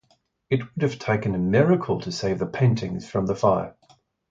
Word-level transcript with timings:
It 0.49 0.63
would 0.63 0.81
have 0.81 0.97
taken 0.97 1.35
a 1.35 1.37
miracle 1.37 2.01
to 2.01 2.11
save 2.11 2.39
the 2.39 2.47
paintings 2.47 3.07
from 3.07 3.27
the 3.27 3.35
fire. 3.35 3.75